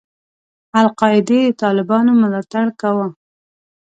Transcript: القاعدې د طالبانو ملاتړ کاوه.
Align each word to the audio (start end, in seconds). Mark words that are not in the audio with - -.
القاعدې 0.81 1.41
د 1.47 1.57
طالبانو 1.63 2.11
ملاتړ 2.21 2.65
کاوه. 2.81 3.07